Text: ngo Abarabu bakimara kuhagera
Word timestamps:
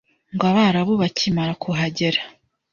ngo 0.33 0.43
Abarabu 0.51 0.93
bakimara 1.01 1.53
kuhagera 1.63 2.21